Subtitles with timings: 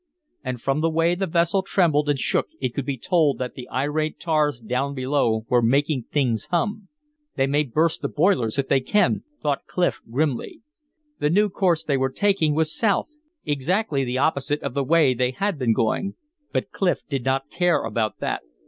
[0.43, 3.69] And from the way the vessel trembled and shook it could be told that the
[3.69, 6.87] irate tars down below were making things hum.
[7.35, 10.61] "They may burst the boilers if they can," thought Clif, grimly.
[11.19, 13.09] The new course they were taking was south,
[13.45, 16.15] exactly the opposite of the way they had been going.
[16.51, 18.41] But Clif did not care about that.